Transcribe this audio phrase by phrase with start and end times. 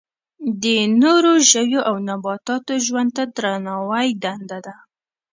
[0.63, 0.65] د
[1.01, 4.75] نورو ژویو او نباتاتو ژوند ته درناوی دنده ده.